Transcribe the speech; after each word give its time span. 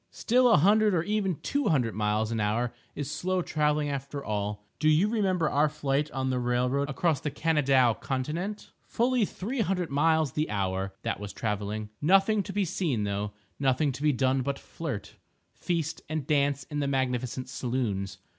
Still 0.09 0.49
a 0.49 0.57
hundred 0.57 0.95
or 0.95 1.03
even 1.03 1.35
two 1.41 1.67
hundred 1.67 1.93
miles 1.93 2.31
an 2.31 2.39
hour 2.39 2.73
is 2.95 3.11
slow 3.11 3.43
travelling 3.43 3.87
after 3.89 4.25
all. 4.25 4.65
Do 4.79 4.89
you 4.89 5.07
remember 5.07 5.47
our 5.47 5.69
flight 5.69 6.09
on 6.09 6.31
the 6.31 6.39
railroad 6.39 6.89
across 6.89 7.19
the 7.19 7.29
Kanadaw 7.29 7.93
continent?—fully 7.99 9.25
three 9.25 9.61
hundred 9.61 9.91
miles 9.91 10.31
the 10.31 10.49
hour—that 10.49 11.19
was 11.19 11.33
travelling. 11.33 11.91
Nothing 12.01 12.41
to 12.41 12.51
be 12.51 12.65
seen 12.65 13.03
though—nothing 13.03 13.91
to 13.91 14.01
be 14.01 14.11
done 14.11 14.41
but 14.41 14.57
flirt, 14.57 15.17
feast 15.53 16.01
and 16.09 16.25
dance 16.25 16.63
in 16.63 16.79
the 16.79 16.87
magnificent 16.87 17.47
saloons. 17.47 18.17